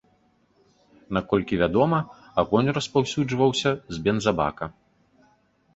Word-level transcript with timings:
Наколькі 1.17 1.59
вядома, 1.63 1.99
агонь 2.45 2.73
распаўсюджваўся 2.79 3.69
з 3.97 4.05
бензабака. 4.05 4.65